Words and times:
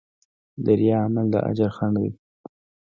د 0.63 0.65
ریا 0.79 0.97
عمل 1.05 1.25
د 1.31 1.35
اجر 1.49 1.71
خنډ 1.77 1.95
دی. 2.01 2.11